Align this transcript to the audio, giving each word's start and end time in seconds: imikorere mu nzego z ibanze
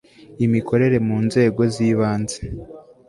imikorere 0.45 0.97
mu 1.07 1.17
nzego 1.25 1.61
z 1.73 1.75
ibanze 1.89 2.37